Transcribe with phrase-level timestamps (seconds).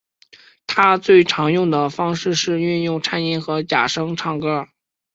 [0.65, 4.67] 他最常用的方式是运用颤音和假声唱歌。